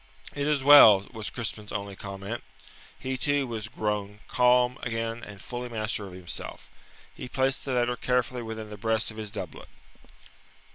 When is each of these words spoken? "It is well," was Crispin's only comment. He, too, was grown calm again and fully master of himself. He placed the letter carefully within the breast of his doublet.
"It 0.33 0.47
is 0.47 0.63
well," 0.63 1.07
was 1.13 1.29
Crispin's 1.29 1.71
only 1.71 1.95
comment. 1.95 2.43
He, 2.99 3.17
too, 3.17 3.45
was 3.45 3.67
grown 3.67 4.17
calm 4.27 4.79
again 4.81 5.23
and 5.23 5.39
fully 5.39 5.69
master 5.69 6.07
of 6.07 6.13
himself. 6.13 6.71
He 7.13 7.29
placed 7.29 7.65
the 7.65 7.73
letter 7.73 7.95
carefully 7.95 8.41
within 8.41 8.71
the 8.71 8.77
breast 8.77 9.11
of 9.11 9.17
his 9.17 9.29
doublet. 9.29 9.67